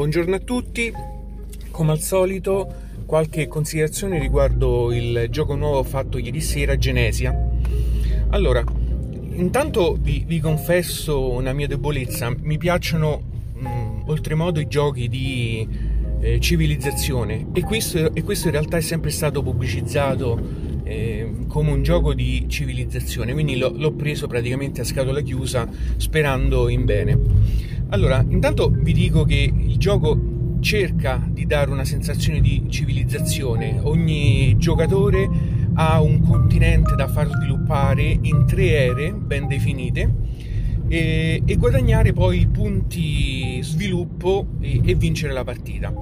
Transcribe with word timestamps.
Buongiorno 0.00 0.34
a 0.34 0.38
tutti, 0.38 0.90
come 1.70 1.92
al 1.92 2.00
solito 2.00 2.72
qualche 3.04 3.46
considerazione 3.48 4.18
riguardo 4.18 4.94
il 4.94 5.26
gioco 5.28 5.54
nuovo 5.56 5.82
fatto 5.82 6.16
ieri 6.16 6.40
sera, 6.40 6.78
Genesia. 6.78 7.38
Allora, 8.30 8.64
intanto 9.34 9.98
vi, 10.00 10.24
vi 10.26 10.40
confesso 10.40 11.30
una 11.30 11.52
mia 11.52 11.66
debolezza, 11.66 12.34
mi 12.34 12.56
piacciono 12.56 13.22
mh, 13.52 13.68
mm, 13.68 14.00
oltremodo 14.06 14.58
i 14.58 14.68
giochi 14.68 15.06
di 15.06 15.68
eh, 16.20 16.40
civilizzazione 16.40 17.48
e 17.52 17.60
questo, 17.60 18.14
e 18.14 18.22
questo, 18.22 18.46
in 18.46 18.54
realtà 18.54 18.78
è 18.78 18.80
sempre 18.80 19.10
stato 19.10 19.42
pubblicizzato 19.42 20.40
eh, 20.82 21.30
come 21.46 21.72
un 21.72 21.82
gioco 21.82 22.14
di 22.14 22.46
civilizzazione, 22.48 23.34
quindi 23.34 23.58
l'ho, 23.58 23.70
l'ho 23.76 23.92
preso 23.92 24.26
praticamente 24.26 24.80
a 24.80 24.84
scatola 24.84 25.20
chiusa 25.20 25.68
sperando 25.98 26.70
in 26.70 26.86
bene. 26.86 27.68
Allora, 27.92 28.24
intanto 28.28 28.70
vi 28.70 28.92
dico 28.92 29.24
che 29.24 29.52
il 29.52 29.76
gioco 29.76 30.58
cerca 30.60 31.26
di 31.28 31.44
dare 31.44 31.72
una 31.72 31.84
sensazione 31.84 32.40
di 32.40 32.66
civilizzazione. 32.68 33.80
Ogni 33.82 34.56
giocatore 34.58 35.28
ha 35.74 36.00
un 36.00 36.20
continente 36.20 36.94
da 36.94 37.08
far 37.08 37.28
sviluppare 37.28 38.16
in 38.22 38.44
tre 38.46 38.70
ere 38.70 39.12
ben 39.12 39.48
definite 39.48 40.08
e, 40.86 41.42
e 41.44 41.56
guadagnare 41.56 42.12
poi 42.12 42.46
punti 42.46 43.60
sviluppo 43.62 44.46
e, 44.60 44.80
e 44.84 44.94
vincere 44.94 45.32
la 45.32 45.42
partita. 45.42 45.92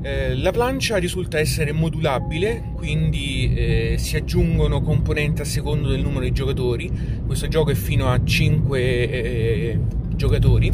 Eh, 0.00 0.34
la 0.36 0.50
plancia 0.50 0.96
risulta 0.96 1.38
essere 1.38 1.72
modulabile, 1.72 2.72
quindi 2.74 3.52
eh, 3.54 3.94
si 3.98 4.16
aggiungono 4.16 4.80
componenti 4.80 5.42
a 5.42 5.44
secondo 5.44 5.88
del 5.88 6.00
numero 6.00 6.20
di 6.20 6.32
giocatori. 6.32 6.90
Questo 7.26 7.48
gioco 7.48 7.70
è 7.70 7.74
fino 7.74 8.08
a 8.08 8.22
5 8.22 8.80
eh, 8.80 9.80
giocatori. 10.26 10.72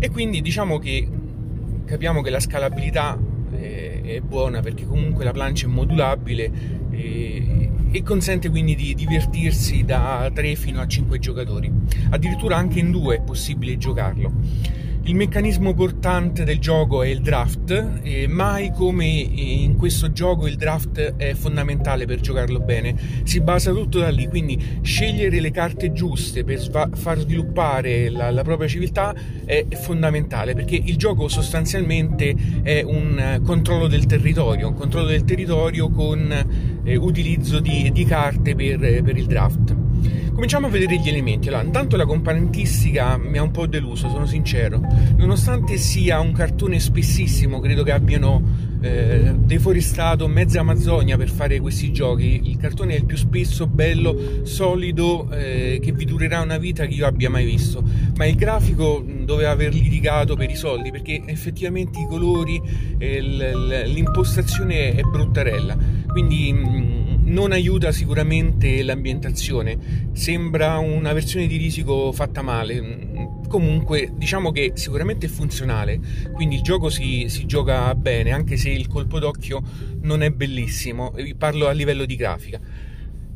E 0.00 0.10
quindi 0.10 0.42
diciamo 0.42 0.78
che 0.78 1.08
capiamo 1.84 2.20
che 2.20 2.30
la 2.30 2.40
scalabilità 2.40 3.18
è, 3.52 4.00
è 4.02 4.20
buona 4.20 4.60
perché 4.60 4.84
comunque 4.84 5.24
la 5.24 5.32
plancia 5.32 5.66
è 5.66 5.70
modulabile 5.70 6.50
e, 6.90 7.70
e, 7.90 8.02
consente 8.02 8.50
quindi 8.50 8.74
di 8.74 8.94
divertirsi 8.94 9.84
da 9.84 10.30
3 10.32 10.54
fino 10.56 10.80
a 10.80 10.86
5 10.86 11.18
giocatori. 11.18 11.72
Addirittura 12.10 12.56
anche 12.56 12.80
in 12.80 12.90
due 12.90 13.16
è 13.16 13.20
possibile 13.20 13.76
giocarlo 13.78 14.32
il 15.08 15.14
meccanismo 15.14 15.72
portante 15.72 16.44
del 16.44 16.58
gioco 16.58 17.02
è 17.02 17.08
il 17.08 17.22
draft, 17.22 18.00
e 18.02 18.26
mai 18.28 18.70
come 18.72 19.06
in 19.06 19.74
questo 19.76 20.12
gioco 20.12 20.46
il 20.46 20.56
draft 20.56 21.14
è 21.16 21.32
fondamentale 21.32 22.04
per 22.04 22.20
giocarlo 22.20 22.60
bene. 22.60 22.94
Si 23.24 23.40
basa 23.40 23.72
tutto 23.72 24.00
da 24.00 24.10
lì, 24.10 24.28
quindi 24.28 24.80
scegliere 24.82 25.40
le 25.40 25.50
carte 25.50 25.92
giuste 25.92 26.44
per 26.44 26.58
sva- 26.58 26.90
far 26.92 27.20
sviluppare 27.20 28.10
la, 28.10 28.30
la, 28.30 28.42
propria 28.42 28.68
civiltà 28.68 29.14
è 29.46 29.66
fondamentale 29.80 30.52
perché 30.52 30.76
il 30.76 30.96
gioco 30.96 31.28
sostanzialmente 31.28 32.34
è 32.62 32.82
un 32.82 33.40
controllo 33.42 33.86
del 33.86 34.04
territorio, 34.04 34.68
un 34.68 34.74
controllo 34.74 35.06
del 35.06 35.24
territorio 35.24 35.88
con 35.88 36.80
eh, 36.84 36.96
utilizzo 36.96 37.60
di, 37.60 37.90
di 37.92 38.04
carte 38.04 38.54
per, 38.54 38.78
per 38.78 39.16
il 39.16 39.24
draft. 39.24 39.87
Cominciamo 40.38 40.68
a 40.68 40.70
vedere 40.70 41.00
gli 41.00 41.08
elementi. 41.08 41.48
Allora, 41.48 41.64
intanto 41.64 41.96
la 41.96 42.06
componentistica 42.06 43.16
mi 43.16 43.38
ha 43.38 43.42
un 43.42 43.50
po' 43.50 43.66
deluso, 43.66 44.08
sono 44.08 44.24
sincero. 44.24 44.80
Nonostante 45.16 45.76
sia 45.78 46.20
un 46.20 46.30
cartone 46.30 46.78
spessissimo, 46.78 47.58
credo 47.58 47.82
che 47.82 47.90
abbiano 47.90 48.40
eh, 48.80 49.34
deforestato 49.36 50.28
mezza 50.28 50.60
Amazzonia 50.60 51.16
per 51.16 51.28
fare 51.28 51.58
questi 51.58 51.90
giochi. 51.90 52.42
Il 52.44 52.56
cartone 52.56 52.94
è 52.94 52.98
il 52.98 53.04
più 53.04 53.16
spesso 53.16 53.66
bello, 53.66 54.44
solido, 54.44 55.28
eh, 55.32 55.80
che 55.82 55.90
vi 55.90 56.04
durerà 56.04 56.40
una 56.40 56.56
vita 56.56 56.86
che 56.86 56.94
io 56.94 57.06
abbia 57.06 57.28
mai 57.28 57.44
visto. 57.44 57.82
Ma 58.16 58.24
il 58.24 58.36
grafico 58.36 59.04
doveva 59.24 59.50
aver 59.50 59.74
litigato 59.74 60.36
per 60.36 60.48
i 60.48 60.54
soldi 60.54 60.92
perché 60.92 61.20
effettivamente 61.26 61.98
i 61.98 62.06
colori, 62.06 62.62
eh, 62.96 63.20
l'impostazione 63.86 64.94
è 64.94 65.00
bruttarella. 65.02 65.76
Quindi 66.06 66.97
non 67.28 67.52
aiuta 67.52 67.92
sicuramente 67.92 68.82
l'ambientazione, 68.82 70.10
sembra 70.12 70.78
una 70.78 71.12
versione 71.12 71.46
di 71.46 71.56
Risico 71.56 72.10
fatta 72.12 72.42
male. 72.42 73.38
Comunque, 73.48 74.12
diciamo 74.14 74.50
che 74.50 74.72
sicuramente 74.74 75.26
è 75.26 75.28
funzionale, 75.28 76.00
quindi 76.32 76.56
il 76.56 76.62
gioco 76.62 76.90
si, 76.90 77.26
si 77.28 77.46
gioca 77.46 77.94
bene, 77.94 78.32
anche 78.32 78.56
se 78.56 78.70
il 78.70 78.88
colpo 78.88 79.18
d'occhio 79.18 79.62
non 80.02 80.22
è 80.22 80.30
bellissimo, 80.30 81.12
vi 81.14 81.34
parlo 81.34 81.68
a 81.68 81.72
livello 81.72 82.04
di 82.04 82.16
grafica. 82.16 82.60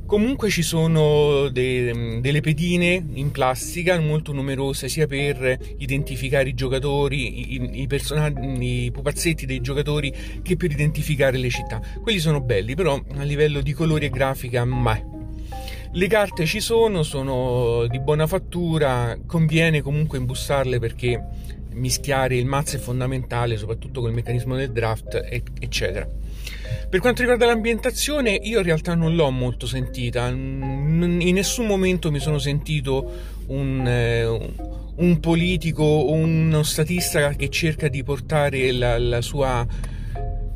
Comunque 0.07 0.51
ci 0.51 0.63
sono 0.63 1.49
de, 1.49 2.21
delle 2.21 2.41
pedine 2.41 3.03
in 3.15 3.31
plastica 3.31 3.99
molto 3.99 4.33
numerose 4.33 4.89
sia 4.89 5.07
per 5.07 5.59
identificare 5.79 6.51
i 6.51 6.55
giocatori, 6.55 7.55
i, 7.55 7.81
i, 7.81 8.85
i 8.85 8.91
pupazzetti 8.91 9.47
dei 9.47 9.61
giocatori 9.61 10.13
che 10.43 10.57
per 10.57 10.71
identificare 10.71 11.39
le 11.39 11.49
città. 11.49 11.81
Quelli 12.03 12.19
sono 12.19 12.43
belli, 12.43 12.75
però 12.75 13.01
a 13.17 13.23
livello 13.23 13.63
di 13.63 13.73
colori 13.73 14.07
e 14.07 14.11
grafica 14.11 14.65
mai. 14.65 15.03
Le 15.95 16.07
carte 16.07 16.47
ci 16.47 16.61
sono, 16.61 17.03
sono 17.03 17.87
di 17.87 18.01
buona 18.01 18.27
fattura, 18.27 19.17
conviene 19.27 19.83
comunque 19.83 20.19
imbussarle 20.19 20.79
perché 20.79 21.23
mischiare 21.73 22.37
il 22.37 22.47
mazzo 22.47 22.77
è 22.77 22.79
fondamentale, 22.79 23.57
soprattutto 23.57 24.01
col 24.01 24.13
meccanismo 24.13 24.57
del 24.57 24.73
draft, 24.73 25.15
eccetera. 25.59 26.09
Per 26.93 27.01
quanto 27.01 27.23
riguarda 27.23 27.47
l'ambientazione, 27.47 28.33
io 28.33 28.59
in 28.59 28.65
realtà 28.65 28.95
non 28.95 29.15
l'ho 29.15 29.31
molto 29.31 29.67
sentita, 29.67 30.29
in 30.29 31.31
nessun 31.33 31.65
momento 31.65 32.11
mi 32.11 32.19
sono 32.19 32.39
sentito 32.39 33.11
un, 33.47 33.87
eh, 33.87 34.27
un 34.97 35.19
politico 35.19 35.83
o 35.85 36.13
uno 36.13 36.63
statista 36.63 37.31
che 37.31 37.49
cerca 37.49 37.89
di 37.89 38.03
portare 38.05 38.73
la, 38.73 38.99
la 38.99 39.23
sua, 39.23 39.67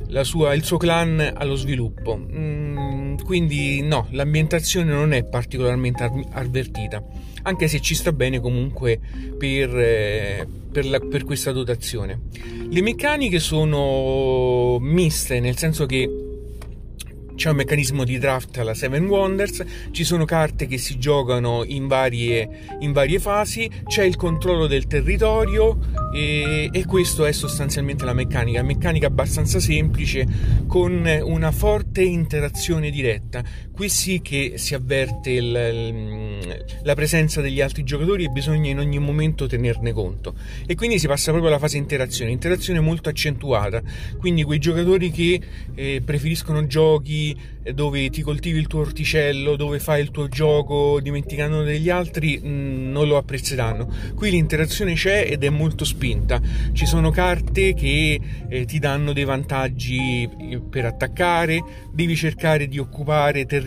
la 0.08 0.24
sua, 0.24 0.52
il 0.52 0.62
suo 0.62 0.76
clan 0.76 1.32
allo 1.34 1.54
sviluppo. 1.54 2.18
Mm, 2.18 3.16
quindi 3.24 3.80
no, 3.80 4.06
l'ambientazione 4.10 4.92
non 4.92 5.14
è 5.14 5.24
particolarmente 5.24 6.04
avvertita, 6.32 7.02
anche 7.44 7.66
se 7.66 7.80
ci 7.80 7.94
sta 7.94 8.12
bene 8.12 8.40
comunque 8.40 9.00
per, 9.38 9.74
eh, 9.74 10.46
per, 10.70 10.84
la, 10.84 11.00
per 11.00 11.24
questa 11.24 11.50
dotazione. 11.52 12.20
Le 12.68 12.82
meccaniche 12.82 13.38
sono 13.38 14.76
miste, 14.80 15.40
nel 15.40 15.56
senso 15.56 15.86
che 15.86 16.24
c'è 17.36 17.50
un 17.50 17.56
meccanismo 17.56 18.02
di 18.02 18.18
draft 18.18 18.56
alla 18.58 18.74
Seven 18.74 19.06
Wonders, 19.06 19.62
ci 19.92 20.04
sono 20.04 20.24
carte 20.24 20.66
che 20.66 20.78
si 20.78 20.98
giocano 20.98 21.62
in 21.64 21.86
varie, 21.86 22.78
in 22.80 22.92
varie 22.92 23.20
fasi, 23.20 23.70
c'è 23.86 24.04
il 24.04 24.16
controllo 24.16 24.66
del 24.66 24.86
territorio 24.86 25.78
e, 26.12 26.70
e 26.72 26.84
questo 26.86 27.26
è 27.26 27.32
sostanzialmente 27.32 28.04
la 28.04 28.14
meccanica, 28.14 28.62
meccanica 28.62 29.06
abbastanza 29.06 29.60
semplice 29.60 30.26
con 30.66 31.06
una 31.22 31.52
forte 31.52 32.02
interazione 32.02 32.90
diretta. 32.90 33.44
Qui 33.76 33.90
sì 33.90 34.22
che 34.22 34.54
si 34.56 34.74
avverte 34.74 35.32
il, 35.32 36.64
la 36.82 36.94
presenza 36.94 37.42
degli 37.42 37.60
altri 37.60 37.84
giocatori 37.84 38.24
e 38.24 38.28
bisogna 38.28 38.70
in 38.70 38.78
ogni 38.78 38.98
momento 38.98 39.46
tenerne 39.46 39.92
conto. 39.92 40.34
E 40.64 40.74
quindi 40.74 40.98
si 40.98 41.06
passa 41.06 41.30
proprio 41.30 41.50
alla 41.50 41.60
fase 41.60 41.76
interazione, 41.76 42.30
interazione 42.30 42.80
molto 42.80 43.10
accentuata, 43.10 43.82
quindi 44.16 44.44
quei 44.44 44.60
giocatori 44.60 45.10
che 45.10 45.40
eh, 45.74 46.00
preferiscono 46.02 46.66
giochi 46.66 47.38
dove 47.74 48.08
ti 48.08 48.22
coltivi 48.22 48.58
il 48.58 48.66
tuo 48.66 48.80
orticello, 48.80 49.56
dove 49.56 49.78
fai 49.78 50.00
il 50.00 50.10
tuo 50.10 50.28
gioco 50.28 50.98
dimenticando 51.00 51.62
degli 51.62 51.90
altri, 51.90 52.40
mh, 52.42 52.48
mm, 52.48 52.90
non 52.92 53.06
lo 53.06 53.18
apprezzeranno. 53.18 53.92
Qui 54.14 54.30
l'interazione 54.30 54.94
c'è 54.94 55.26
ed 55.28 55.44
è 55.44 55.50
molto 55.50 55.84
spinta. 55.84 56.40
Ci 56.72 56.86
sono 56.86 57.10
carte 57.10 57.74
che 57.74 58.18
eh, 58.48 58.64
ti 58.64 58.78
danno 58.78 59.12
dei 59.12 59.24
vantaggi 59.24 60.22
eh, 60.22 60.60
per 60.60 60.86
attaccare, 60.86 61.62
devi 61.92 62.16
cercare 62.16 62.68
di 62.68 62.78
occupare 62.78 63.44
territori 63.44 63.64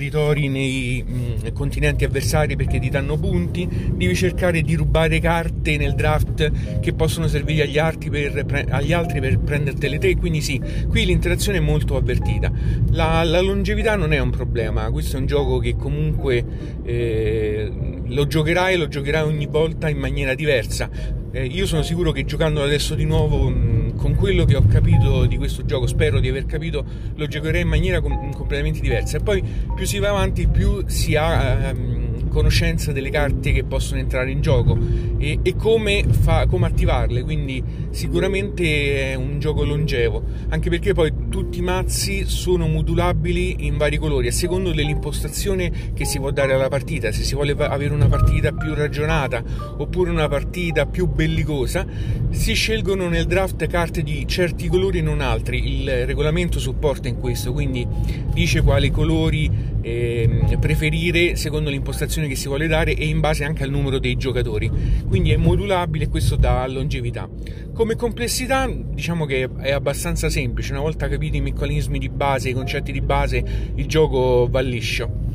nei 0.48 1.04
mh, 1.06 1.14
mm, 1.14 1.54
continenti 1.54 2.06
avversari 2.06 2.56
perché 2.56 2.80
ti 2.80 2.90
danno 2.90 3.18
punti, 3.18 3.68
devi 3.68 4.16
cercare 4.16 4.62
di 4.62 4.76
rubare 4.76 5.20
carte 5.20 5.78
nel 5.78 5.96
draft 5.96 6.80
che 6.80 6.94
possono 6.94 7.28
servire 7.28 7.64
agli 7.64 7.78
altri 7.78 8.10
per, 8.10 8.66
agli 8.70 8.94
altri 8.94 9.20
per 9.20 9.40
prendertele 9.40 9.98
te. 9.98 10.16
Quindi 10.16 10.42
sì, 10.42 10.62
qui 10.88 11.06
l'interazione 11.06 11.58
è 11.58 11.62
molto 11.62 11.96
avvertita. 11.96 12.52
La, 12.92 13.24
la 13.24 13.42
longevità 13.42 13.96
non 13.96 14.14
è 14.14 14.20
un 14.20 14.30
problema, 14.30 14.90
questo 14.92 15.18
è 15.18 15.20
un 15.20 15.26
gioco 15.26 15.60
che 15.60 15.76
comunque 15.76 16.46
eh, 16.84 17.72
lo 18.06 18.28
giocherai 18.28 18.74
e 18.74 18.78
lo 18.78 18.88
giocherai 18.88 19.24
ogni 19.24 19.48
volta 19.48 19.90
in 19.90 19.98
maniera 19.98 20.34
diversa. 20.34 20.90
Eh, 21.32 21.46
io 21.46 21.66
sono 21.66 21.84
sicuro 21.84 22.12
che 22.12 22.26
giocando 22.26 22.64
adesso 22.64 22.96
di 22.96 23.06
nuovo 23.06 23.50
mh, 23.50 23.79
con 24.00 24.16
quello 24.16 24.46
che 24.46 24.56
ho 24.56 24.66
capito 24.66 25.26
di 25.26 25.38
questo 25.38 25.66
gioco, 25.66 25.86
spero 25.86 26.20
di 26.20 26.30
aver 26.30 26.46
capito, 26.46 26.84
lo 27.16 27.28
giocherei 27.28 27.62
in 27.62 27.68
maniera 27.68 28.00
com- 28.00 28.34
completamente 28.34 28.80
diversa. 28.80 29.18
E 29.18 29.20
poi 29.20 29.44
più 29.76 29.86
si 29.86 30.00
va 30.00 30.10
avanti, 30.10 30.48
più 30.48 30.84
si 30.88 31.16
ha... 31.16 31.68
Ehm, 31.68 31.99
conoscenza 32.30 32.92
delle 32.92 33.10
carte 33.10 33.52
che 33.52 33.64
possono 33.64 34.00
entrare 34.00 34.32
in 34.32 34.42
gioco 34.42 34.78
e, 35.18 35.40
e 35.44 35.56
come, 35.56 36.06
fa, 36.10 36.46
come 36.48 36.68
attivarle, 36.68 37.24
quindi 37.24 37.62
sicuramente 37.92 39.12
è 39.12 39.16
un 39.16 39.40
gioco 39.40 39.64
longevo, 39.64 40.24
anche 40.50 40.70
perché 40.70 40.94
poi 40.94 41.12
tutti 41.30 41.60
i 41.60 41.62
mazzi 41.62 42.26
sono 42.26 42.68
modulabili 42.68 43.66
in 43.66 43.78
vari 43.78 43.98
colori 43.98 44.28
a 44.28 44.32
secondo 44.32 44.72
dell'impostazione 44.72 45.72
che 45.94 46.06
si 46.06 46.20
può 46.20 46.32
dare 46.32 46.54
alla 46.54 46.70
partita, 46.70 47.12
se 47.12 47.24
si 47.24 47.36
vuole 47.36 47.52
avere 47.52 47.94
una 47.94 48.08
partita 48.08 48.52
più 48.52 48.74
ragionata 48.74 49.44
oppure 49.78 50.10
una 50.10 50.28
partita 50.28 50.86
più 50.86 51.08
bellicosa, 51.08 51.86
si 52.30 52.54
scelgono 52.54 53.10
nel 53.10 53.26
draft 53.26 53.66
carte 53.68 54.04
di 54.04 54.26
certi 54.28 54.68
colori 54.68 55.00
e 55.00 55.02
non 55.02 55.22
altri, 55.22 55.82
il 55.82 56.06
regolamento 56.06 56.60
supporta 56.60 57.08
in 57.08 57.20
questo, 57.20 57.52
quindi 57.52 57.86
dice 58.32 58.62
quali 58.62 58.92
colori 58.92 59.50
eh, 59.82 60.58
preferire 60.60 61.36
secondo 61.36 61.70
l'impostazione 61.70 62.19
che 62.28 62.36
si 62.36 62.48
vuole 62.48 62.68
dare 62.68 62.96
e 62.96 63.06
in 63.06 63.20
base 63.20 63.44
anche 63.44 63.64
al 63.64 63.70
numero 63.70 64.00
dei 64.00 64.16
giocatori, 64.16 64.72
quindi 65.08 65.32
è 65.32 65.38
modulabile 65.38 66.06
e 66.06 66.10
questo 66.10 66.36
dà 66.36 66.66
longevità. 66.68 67.30
Come 67.74 67.96
complessità 67.96 68.70
diciamo 68.70 69.26
che 69.26 69.50
è 69.60 69.72
abbastanza 69.72 70.30
semplice, 70.30 70.72
una 70.72 70.82
volta 70.82 71.08
capiti 71.08 71.38
i 71.38 71.42
meccanismi 71.42 72.00
di 72.00 72.10
base, 72.10 72.50
i 72.50 72.54
concetti 72.54 72.92
di 72.92 73.02
base, 73.02 73.72
il 73.76 73.86
gioco 73.86 74.48
va 74.50 74.60
liscio. 74.60 75.28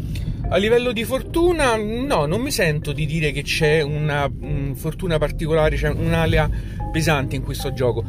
A 0.47 0.59
livello 0.59 0.93
di 0.93 1.05
fortuna, 1.05 1.75
no, 1.77 2.27
non 2.27 2.41
mi 2.41 2.51
sento 2.51 2.93
di 2.93 3.07
dire 3.07 3.33
che 3.33 3.43
c'è 3.43 3.81
una 3.81 4.27
um, 4.27 4.75
fortuna 4.75 5.17
particolare, 5.17 5.77
c'è 5.77 5.89
un'alea 5.89 6.51
pesante 6.93 7.35
in 7.35 7.43
questo 7.43 7.73
gioco. 7.73 8.05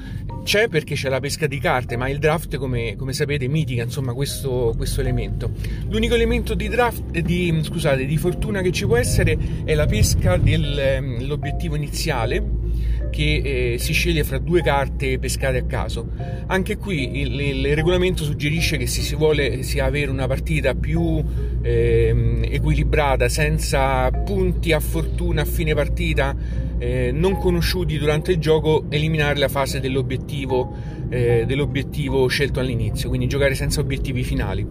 C'è 0.45 0.67
perché 0.67 0.93
c'è 0.93 1.09
la 1.09 1.19
pesca 1.19 1.47
di 1.47 1.57
carte, 1.57 1.97
ma 1.97 2.07
il 2.07 2.19
draft, 2.19 2.57
come, 2.57 2.95
come 2.95 3.13
sapete, 3.13 3.47
mitiga 3.47 3.81
insomma 3.81 4.13
questo, 4.13 4.75
questo, 4.77 5.01
elemento. 5.01 5.49
L'unico 5.89 6.13
elemento 6.13 6.53
di, 6.53 6.67
draft, 6.67 7.17
di, 7.17 7.61
scusate, 7.63 8.05
di 8.05 8.15
fortuna 8.17 8.61
che 8.61 8.71
ci 8.71 8.85
può 8.85 8.95
essere 8.95 9.35
è 9.63 9.73
la 9.73 9.87
pesca 9.87 10.37
dell'obiettivo 10.37 11.73
ehm, 11.73 11.81
iniziale 11.81 12.43
che 13.09 13.73
eh, 13.73 13.77
si 13.79 13.91
sceglie 13.91 14.23
fra 14.23 14.37
due 14.37 14.61
carte 14.61 15.17
pescate 15.17 15.57
a 15.57 15.65
caso. 15.65 16.09
Anche 16.45 16.77
qui 16.77 17.21
il, 17.21 17.39
il 17.39 17.75
regolamento 17.75 18.23
suggerisce 18.23 18.77
che 18.77 18.85
se 18.85 19.01
si 19.01 19.15
vuole 19.15 19.63
si 19.63 19.79
avere 19.79 20.11
una 20.11 20.27
partita 20.27 20.75
più 20.75 21.23
eh, 21.63 22.47
equilibrata, 22.51 23.29
senza 23.29 24.11
punti 24.11 24.73
a 24.73 24.79
fortuna 24.79 25.41
a 25.41 25.45
fine 25.45 25.73
partita 25.73 26.35
eh, 26.77 27.11
non 27.13 27.37
conosciuti 27.37 27.97
durante 27.97 28.31
il 28.31 28.37
gioco, 28.37 28.85
eliminare 28.89 29.39
la 29.39 29.47
fase 29.47 29.79
dell'obiettivo, 29.79 30.73
eh, 31.09 31.45
dell'obiettivo 31.47 32.27
scelto 32.27 32.59
all'inizio, 32.59 33.09
quindi 33.09 33.27
giocare 33.27 33.55
senza 33.55 33.79
obiettivi 33.79 34.23
finali. 34.23 34.65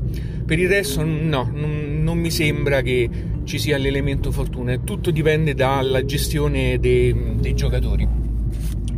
Per 0.45 0.59
il 0.59 0.69
resto 0.69 1.03
no, 1.05 1.51
non, 1.53 2.03
non 2.03 2.19
mi 2.19 2.31
sembra 2.31 2.83
che 2.83 3.09
ci 3.45 3.59
sia 3.59 3.79
l'elemento 3.79 4.31
fortuna, 4.31 4.77
tutto 4.79 5.11
dipende 5.11 5.55
dalla 5.55 6.05
gestione 6.05 6.79
dei, 6.79 7.15
dei 7.39 7.55
giocatori. 7.55 8.07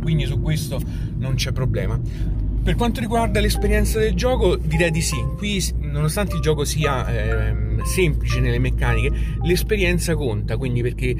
Quindi 0.01 0.25
su 0.25 0.41
questo 0.41 0.79
non 1.17 1.35
c'è 1.35 1.51
problema. 1.51 1.99
Per 2.67 2.75
quanto 2.75 2.99
riguarda 2.99 3.39
l'esperienza 3.39 3.97
del 3.97 4.13
gioco, 4.13 4.57
direi 4.57 4.91
di 4.91 5.01
sì. 5.01 5.15
Qui, 5.37 5.63
nonostante 5.79 6.35
il 6.35 6.41
gioco 6.41 6.65
sia 6.65 7.07
eh, 7.07 7.55
semplice 7.85 8.41
nelle 8.41 8.59
meccaniche, 8.59 9.09
l'esperienza 9.43 10.15
conta, 10.15 10.57
quindi 10.57 10.81
perché 10.81 11.15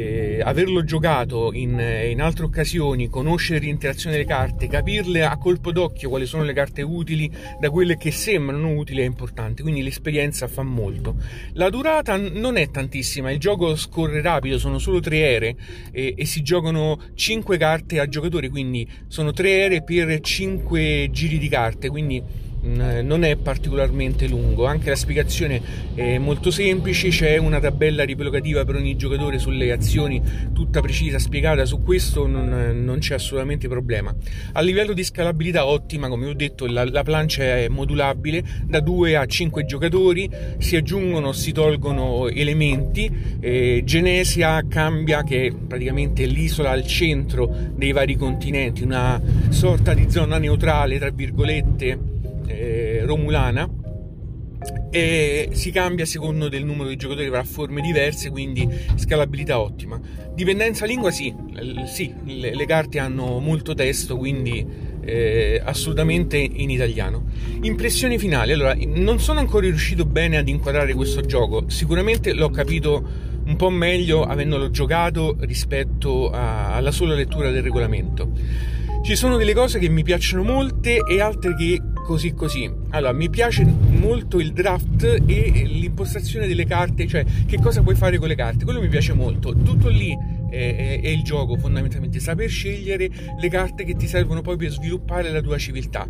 eh, 0.00 0.40
averlo 0.42 0.84
giocato 0.84 1.52
in, 1.52 1.78
in, 2.08 2.20
altre 2.20 2.44
occasioni, 2.44 3.08
conoscere 3.08 3.60
l'interazione 3.60 4.16
delle 4.16 4.26
carte, 4.26 4.68
capirle 4.68 5.24
a 5.24 5.36
colpo 5.36 5.72
d'occhio 5.72 6.08
quali 6.08 6.26
sono 6.26 6.42
le 6.42 6.52
carte 6.52 6.82
utili 6.82 7.30
da 7.58 7.70
quelle 7.70 7.96
che 7.96 8.10
sembrano 8.10 8.74
utili 8.74 9.02
è 9.02 9.04
importante, 9.04 9.62
quindi 9.62 9.82
l'esperienza 9.82 10.48
fa 10.48 10.62
molto. 10.62 11.16
La 11.52 11.70
durata 11.70 12.16
non 12.16 12.56
è 12.56 12.70
tantissima, 12.70 13.30
il 13.30 13.38
gioco 13.38 13.76
scorre 13.76 14.22
rapido, 14.22 14.58
sono 14.58 14.78
solo 14.78 15.00
tre 15.00 15.18
ere 15.18 15.56
e, 15.92 16.14
e 16.16 16.24
si 16.24 16.42
giocano 16.42 16.98
5 17.14 17.56
carte 17.56 18.00
a 18.00 18.08
giocatore, 18.08 18.48
quindi 18.48 18.88
sono 19.08 19.32
tre 19.32 19.50
ere 19.50 19.82
per 19.82 20.20
5 20.20 21.08
giri 21.10 21.38
di 21.38 21.48
carte, 21.48 21.88
quindi 21.88 22.39
non 22.62 23.24
è 23.24 23.36
particolarmente 23.36 24.26
lungo, 24.26 24.66
anche 24.66 24.90
la 24.90 24.96
spiegazione 24.96 25.60
è 25.94 26.18
molto 26.18 26.50
semplice, 26.50 27.08
c'è 27.08 27.36
una 27.38 27.58
tabella 27.58 28.04
riepilogativa 28.04 28.64
per 28.64 28.76
ogni 28.76 28.96
giocatore 28.96 29.38
sulle 29.38 29.72
azioni, 29.72 30.22
tutta 30.52 30.80
precisa, 30.80 31.18
spiegata, 31.18 31.64
su 31.64 31.82
questo 31.82 32.26
non, 32.26 32.82
non 32.82 32.98
c'è 32.98 33.14
assolutamente 33.14 33.68
problema. 33.68 34.14
A 34.52 34.60
livello 34.60 34.92
di 34.92 35.02
scalabilità 35.04 35.66
ottima, 35.66 36.08
come 36.08 36.26
ho 36.26 36.34
detto, 36.34 36.66
la, 36.66 36.84
la 36.84 37.02
plancia 37.02 37.42
è 37.42 37.68
modulabile, 37.68 38.42
da 38.64 38.80
2 38.80 39.16
a 39.16 39.24
5 39.24 39.64
giocatori, 39.64 40.30
si 40.58 40.76
aggiungono, 40.76 41.32
si 41.32 41.52
tolgono 41.52 42.28
elementi, 42.28 43.10
eh, 43.40 43.82
Genesia 43.84 44.62
cambia, 44.68 45.22
che 45.22 45.46
è 45.46 45.52
praticamente 45.52 46.26
l'isola 46.26 46.70
al 46.70 46.86
centro 46.86 47.54
dei 47.74 47.92
vari 47.92 48.16
continenti, 48.16 48.82
una 48.82 49.20
sorta 49.48 49.94
di 49.94 50.10
zona 50.10 50.38
neutrale, 50.38 50.98
tra 50.98 51.10
virgolette, 51.10 52.18
eh, 52.46 53.02
romulana 53.04 53.68
e 54.90 55.50
si 55.52 55.70
cambia 55.70 56.04
secondo 56.04 56.48
del 56.48 56.64
numero 56.64 56.88
di 56.88 56.96
giocatori 56.96 57.26
avrà 57.26 57.44
forme 57.44 57.80
diverse 57.80 58.30
quindi 58.30 58.68
scalabilità 58.96 59.58
ottima. 59.60 59.98
Dipendenza 60.34 60.84
lingua 60.84 61.10
sì, 61.10 61.34
sì 61.86 62.12
le, 62.24 62.54
le 62.54 62.66
carte 62.66 62.98
hanno 62.98 63.38
molto 63.38 63.72
testo 63.72 64.16
quindi 64.16 64.66
eh, 65.02 65.60
assolutamente 65.64 66.36
in 66.36 66.70
italiano. 66.70 67.24
Impressioni 67.62 68.18
finali 68.18 68.52
allora 68.52 68.76
non 68.78 69.20
sono 69.20 69.38
ancora 69.38 69.66
riuscito 69.66 70.04
bene 70.04 70.36
ad 70.36 70.48
inquadrare 70.48 70.92
questo 70.94 71.20
gioco 71.22 71.68
sicuramente 71.68 72.32
l'ho 72.32 72.50
capito 72.50 73.28
un 73.44 73.56
po' 73.56 73.70
meglio 73.70 74.24
avendolo 74.24 74.70
giocato 74.70 75.36
rispetto 75.40 76.30
a, 76.30 76.74
alla 76.74 76.90
sola 76.90 77.14
lettura 77.14 77.50
del 77.50 77.62
regolamento. 77.62 78.32
Ci 79.02 79.16
sono 79.16 79.38
delle 79.38 79.54
cose 79.54 79.78
che 79.78 79.88
mi 79.88 80.02
piacciono 80.02 80.42
molte 80.42 80.98
e 81.08 81.20
altre 81.20 81.54
che 81.56 81.80
così 82.10 82.34
così. 82.34 82.68
Allora, 82.88 83.12
mi 83.12 83.30
piace 83.30 83.64
molto 83.64 84.40
il 84.40 84.52
draft 84.52 85.04
e 85.04 85.62
l'impostazione 85.64 86.48
delle 86.48 86.64
carte, 86.64 87.06
cioè 87.06 87.24
che 87.46 87.60
cosa 87.60 87.82
puoi 87.82 87.94
fare 87.94 88.18
con 88.18 88.26
le 88.26 88.34
carte. 88.34 88.64
Quello 88.64 88.80
mi 88.80 88.88
piace 88.88 89.12
molto. 89.12 89.54
Tutto 89.54 89.86
lì 89.86 90.12
è, 90.50 91.08
il 91.08 91.22
gioco 91.22 91.56
fondamentalmente, 91.56 92.20
saper 92.20 92.48
scegliere 92.48 93.08
le 93.38 93.48
carte 93.48 93.84
che 93.84 93.94
ti 93.94 94.06
servono 94.06 94.42
poi 94.42 94.56
per 94.56 94.70
sviluppare 94.70 95.30
la 95.30 95.40
tua 95.40 95.58
civiltà. 95.58 96.08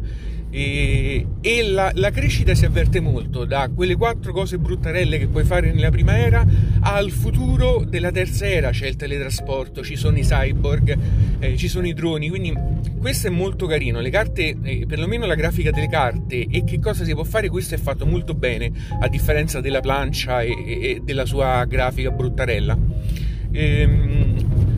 E, 0.53 1.27
e 1.41 1.63
la, 1.63 1.93
la, 1.95 2.11
crescita 2.11 2.57
si 2.57 2.65
avverte 2.65 2.99
molto 2.99 3.45
da 3.45 3.71
quelle 3.73 3.95
quattro 3.95 4.33
cose 4.33 4.59
bruttarelle 4.59 5.17
che 5.17 5.29
puoi 5.29 5.45
fare 5.45 5.73
nella 5.73 5.91
prima 5.91 6.19
era 6.19 6.45
al 6.81 7.11
futuro 7.11 7.85
della 7.89 8.11
terza 8.11 8.47
era. 8.47 8.71
C'è 8.71 8.89
il 8.89 8.97
teletrasporto, 8.97 9.85
ci 9.85 9.95
sono 9.95 10.19
i 10.19 10.23
cyborg, 10.23 10.99
eh, 11.39 11.57
ci 11.57 11.69
sono 11.69 11.87
i 11.87 11.95
droni. 11.95 12.29
Quindi 12.29 12.53
questo 12.99 13.29
è 13.29 13.31
molto 13.31 13.67
carino. 13.67 14.01
Le 14.01 14.11
carte, 14.11 14.57
eh, 14.61 14.87
perlomeno 14.89 15.25
la 15.25 15.37
grafica 15.37 15.71
delle 15.71 15.89
carte 15.89 16.47
e 16.51 16.65
che 16.65 16.81
cosa 16.81 17.05
si 17.05 17.15
può 17.15 17.25
fare, 17.25 17.49
questo 17.49 17.77
è 17.77 17.79
fatto 17.79 18.05
molto 18.05 18.35
bene 18.35 18.73
a 19.01 19.07
differenza 19.07 19.61
della 19.61 19.81
plancia 19.81 20.43
e, 20.43 20.51
e 20.67 21.01
della 21.05 21.27
sua 21.27 21.65
grafica 21.65 22.11
bruttarella. 22.11 22.77
Ehm, 23.53 24.30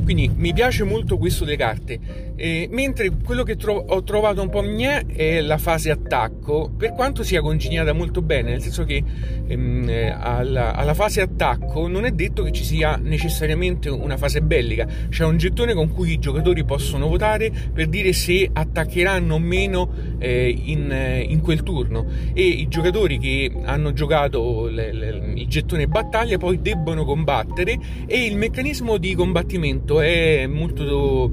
quindi 0.03 0.31
mi 0.35 0.53
piace 0.53 0.85
molto 0.85 1.19
questo 1.19 1.45
delle 1.45 1.57
carte. 1.57 2.33
Eh, 2.37 2.69
mentre 2.71 3.11
quello 3.25 3.43
che 3.45 3.57
tro- 3.57 3.85
ho 3.87 4.03
trovato 4.03 4.43
un 4.43 4.49
po' 4.49 4.63
mie 4.63 5.07
è 5.07 5.41
la 5.41 5.59
fase 5.59 5.91
attacco, 5.91 6.71
per 6.77 6.93
quanto 6.93 7.23
sia 7.23 7.41
congegnata 7.41 7.93
molto 7.93 8.23
bene, 8.23 8.51
nel 8.51 8.63
senso 8.63 8.85
che 8.85 9.03
ehm, 9.47 9.89
eh, 9.89 10.09
alla, 10.11 10.75
alla, 10.75 10.95
fase 10.95 11.21
attacco 11.21 11.87
non 11.87 12.05
è 12.05 12.11
detto 12.11 12.43
che 12.43 12.51
ci 12.51 12.65
sia 12.65 12.97
necessariamente 12.97 13.89
una 13.91 14.17
fase 14.17 14.41
bellica, 14.43 14.87
c'è 15.09 15.25
un 15.25 15.37
gettone 15.37 15.75
con 15.75 15.93
cui 15.93 16.13
i 16.13 16.19
giocatori 16.19 16.65
possono 16.65 17.07
votare 17.07 17.53
per 17.73 17.87
dire 17.87 18.13
se 18.13 18.49
attaccheranno 18.53 19.35
o 19.35 19.39
meno 19.39 19.91
eh, 20.19 20.49
in, 20.49 21.25
in, 21.29 21.41
quel 21.41 21.63
turno. 21.63 22.07
E 22.33 22.43
i 22.43 22.69
giocatori 22.69 23.19
che 23.19 23.53
hanno 23.65 23.93
giocato 23.93 24.67
le, 24.67 24.93
le, 24.93 25.33
il 25.37 25.47
gettone 25.47 25.87
battaglia 25.87 26.39
poi 26.39 26.61
debbono 26.61 27.05
combattere 27.05 27.79
e 28.07 28.25
il 28.25 28.37
meccanismo 28.37 28.97
di 28.97 29.15
combattimento 29.15 29.92
è 30.01 30.47
molto 30.47 31.31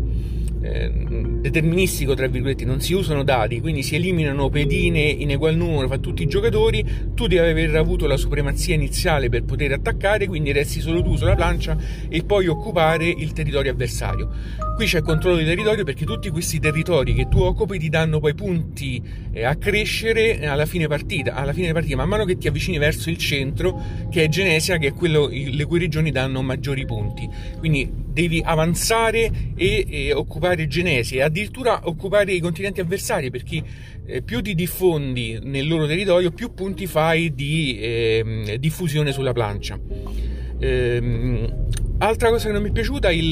eh, 0.61 0.91
deterministico, 1.39 2.13
tra 2.13 2.27
virgolette, 2.27 2.65
non 2.65 2.81
si 2.81 2.93
usano 2.93 3.23
dadi, 3.23 3.61
quindi 3.61 3.81
si 3.81 3.95
eliminano 3.95 4.49
pedine 4.49 5.01
in 5.01 5.31
egual 5.31 5.55
numero 5.55 5.87
fra 5.87 5.97
tutti 5.97 6.23
i 6.23 6.27
giocatori, 6.27 6.85
tu 7.13 7.27
devi 7.27 7.49
aver 7.49 7.75
avuto 7.75 8.07
la 8.07 8.17
supremazia 8.17 8.75
iniziale 8.75 9.29
per 9.29 9.43
poter 9.43 9.71
attaccare, 9.71 10.27
quindi 10.27 10.51
resti 10.51 10.81
solo 10.81 11.01
tu 11.01 11.15
sulla 11.15 11.35
plancia 11.35 11.77
e 12.09 12.23
puoi 12.23 12.47
occupare 12.47 13.07
il 13.07 13.31
territorio 13.31 13.71
avversario. 13.71 14.29
Qui 14.75 14.85
c'è 14.85 15.01
controllo 15.01 15.37
di 15.37 15.45
territorio 15.45 15.83
perché 15.83 16.05
tutti 16.05 16.29
questi 16.29 16.59
territori 16.59 17.13
che 17.13 17.27
tu 17.27 17.39
occupi 17.39 17.77
ti 17.79 17.89
danno 17.89 18.19
poi 18.19 18.33
punti 18.33 19.01
eh, 19.31 19.43
a 19.43 19.55
crescere 19.55 20.45
alla 20.47 20.65
fine 20.65 20.87
partita, 20.87 21.35
alla 21.35 21.53
fine 21.53 21.73
partita, 21.73 21.97
man 21.97 22.07
mano 22.07 22.25
che 22.25 22.37
ti 22.37 22.47
avvicini 22.47 22.77
verso 22.77 23.09
il 23.09 23.17
centro, 23.17 23.81
che 24.09 24.23
è 24.23 24.29
Genesia, 24.29 24.77
che 24.77 24.87
è 24.87 24.93
quello 24.93 25.29
le 25.29 25.65
cui 25.65 25.79
regioni 25.79 26.11
danno 26.11 26.41
maggiori 26.41 26.85
punti. 26.85 27.29
Quindi 27.57 28.07
devi 28.11 28.41
avanzare 28.43 29.31
e, 29.55 29.85
e 29.87 30.13
occupare 30.13 30.67
Genesi 30.67 31.15
e 31.15 31.21
addirittura 31.21 31.81
occupare 31.83 32.33
i 32.33 32.39
continenti 32.39 32.81
avversari 32.81 33.29
perché 33.29 33.63
eh, 34.05 34.21
più 34.21 34.41
ti 34.41 34.55
diffondi 34.55 35.39
nel 35.41 35.67
loro 35.67 35.85
territorio 35.85 36.31
più 36.31 36.53
punti 36.53 36.87
fai 36.87 37.33
di 37.33 37.77
eh, 37.79 38.57
diffusione 38.59 39.11
sulla 39.11 39.33
plancia. 39.33 39.79
Ehm, 40.59 41.67
altra 41.99 42.29
cosa 42.29 42.47
che 42.47 42.53
non 42.53 42.61
mi 42.61 42.69
è 42.69 42.71
piaciuta 42.71 43.11
il, 43.11 43.23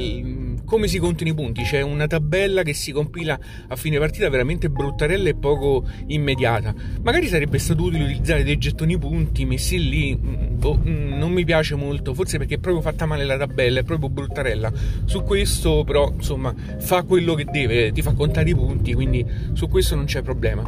il 0.00 0.31
come 0.72 0.88
si 0.88 0.98
contano 0.98 1.28
i 1.28 1.34
punti. 1.34 1.64
C'è 1.64 1.82
una 1.82 2.06
tabella 2.06 2.62
che 2.62 2.72
si 2.72 2.92
compila 2.92 3.38
a 3.68 3.76
fine 3.76 3.98
partita 3.98 4.30
veramente 4.30 4.70
bruttarella 4.70 5.28
e 5.28 5.34
poco 5.34 5.84
immediata. 6.06 6.74
Magari 7.02 7.26
sarebbe 7.26 7.58
stato 7.58 7.82
utile 7.82 8.04
utilizzare 8.04 8.42
dei 8.42 8.56
gettoni 8.56 8.96
punti 8.96 9.44
messi 9.44 9.86
lì. 9.86 10.16
Mm, 10.16 10.58
boh, 10.58 10.78
mm, 10.78 11.12
non 11.12 11.30
mi 11.30 11.44
piace 11.44 11.74
molto, 11.74 12.14
forse 12.14 12.38
perché 12.38 12.54
è 12.54 12.58
proprio 12.58 12.82
fatta 12.82 13.04
male 13.04 13.24
la 13.24 13.36
tabella, 13.36 13.80
è 13.80 13.82
proprio 13.82 14.08
bruttarella. 14.08 14.72
Su 15.04 15.22
questo, 15.24 15.84
però, 15.84 16.10
insomma, 16.10 16.54
fa 16.78 17.02
quello 17.02 17.34
che 17.34 17.44
deve, 17.44 17.92
ti 17.92 18.00
fa 18.00 18.14
contare 18.14 18.48
i 18.48 18.54
punti, 18.54 18.94
quindi 18.94 19.26
su 19.52 19.68
questo 19.68 19.94
non 19.94 20.06
c'è 20.06 20.22
problema. 20.22 20.64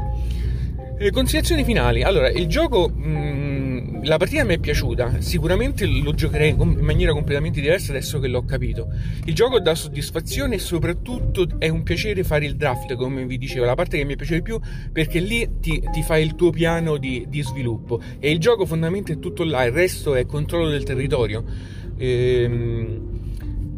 Eh, 0.99 1.11
considerazioni 1.13 1.65
finali. 1.65 2.03
Allora, 2.03 2.29
il 2.29 2.47
gioco. 2.47 2.91
Mh, 2.95 3.09
mm, 3.09 3.54
la 4.05 4.17
partita 4.17 4.45
mi 4.45 4.55
è 4.55 4.59
piaciuta. 4.59 5.21
Sicuramente 5.21 5.87
lo 5.87 6.13
giocherei 6.13 6.51
in 6.51 6.79
maniera 6.81 7.13
completamente 7.13 7.61
diversa 7.61 7.93
adesso 7.93 8.19
che 8.21 8.29
l'ho 8.29 8.45
capito. 8.45 8.89
Il 9.25 9.35
gioco 9.35 9.61
dà 9.61 9.75
soddisfazione 9.75 10.57
e 10.57 10.59
soprattutto 10.59 11.47
è 11.59 11.69
un 11.69 11.83
piacere 11.83 12.23
fare 12.25 12.45
il 12.45 12.57
draft, 12.57 12.95
come 12.95 13.25
vi 13.27 13.39
dicevo. 13.39 13.65
La 13.65 13.75
parte 13.75 13.97
che 13.97 14.05
mi 14.05 14.17
piace 14.17 14.35
di 14.35 14.43
più 14.43 14.61
perché 14.93 15.21
lì 15.21 15.59
ti, 15.61 15.83
ti 15.93 16.03
fai 16.03 16.25
il 16.25 16.35
tuo 16.35 16.51
piano 16.51 16.97
di, 16.97 17.27
di, 17.29 17.43
sviluppo. 17.43 18.01
E 18.19 18.31
il 18.31 18.39
gioco 18.39 18.67
fondamentalmente 18.67 19.15
è 19.15 19.19
tutto 19.19 19.45
là, 19.45 19.65
il 19.65 19.73
resto 19.73 20.15
è 20.15 20.27
controllo 20.27 20.69
del 20.69 20.85
territorio. 20.85 21.45
Ehm 21.97 23.13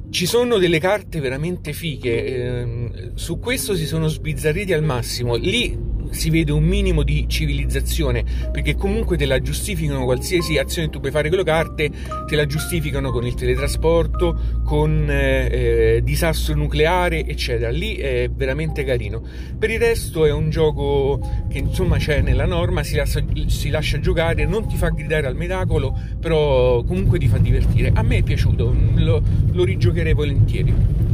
ci 0.09 0.25
sono 0.25 0.57
delle 0.57 0.79
carte 0.79 1.21
veramente 1.21 1.75
fighe, 1.75 2.25
ehm, 2.25 3.15
su 3.17 3.39
questo 3.39 3.75
si 3.75 3.85
sono 3.85 4.07
sbizzarriti 4.09 4.73
al 4.73 4.83
massimo. 4.83 5.35
Lì 5.35 5.77
si 6.11 6.31
vede 6.31 6.53
un 6.53 6.65
minimo 6.65 7.03
di 7.03 7.27
civilizzazione, 7.29 8.25
perché 8.53 8.75
comunque 8.75 9.17
te 9.17 9.27
la 9.27 9.41
giustificano 9.41 10.05
qualsiasi 10.05 10.59
azione 10.59 10.89
tu 10.89 11.01
puoi 11.01 11.13
fare 11.13 11.29
con 11.29 11.39
le 11.39 11.45
carte, 11.45 11.91
te 12.27 12.37
la 12.37 12.47
giustificano 12.47 13.11
con 13.11 13.27
il 13.27 13.35
teletrasporto, 13.35 14.63
con 14.65 15.09
eh, 15.09 15.97
eh, 15.97 16.01
disastro 16.03 16.55
nucleare, 16.55 17.27
eccetera. 17.27 17.71
Lì 17.71 17.95
è 17.97 18.29
veramente 18.35 18.85
carino. 18.85 19.23
Per 19.59 19.71
il 19.71 19.79
resto 19.79 20.25
è 20.25 20.33
un 20.33 20.51
gioco 20.51 21.21
che 21.49 21.59
insomma 21.59 21.99
c'è 21.99 22.21
nella 22.21 22.47
norma, 22.47 22.83
si 22.83 22.97
lascia, 22.97 23.23
si 23.47 23.71
lascia 23.71 24.01
giocare, 24.01 24.45
non 24.47 24.67
ti 24.67 24.77
fa 24.77 24.89
gridare 24.91 25.27
al 25.27 25.37
miracolo, 25.37 25.97
però 26.21 26.83
comunque 26.85 27.19
ti 27.19 27.29
fa 27.29 27.39
divertire. 27.39 27.93
A 27.95 28.03
me 28.03 28.19
è 28.19 28.23
piaciuto, 28.23 28.75
lo, 28.95 29.23
lo 29.53 29.65
rigiocherei 29.65 30.15
volentieri. 30.15 31.06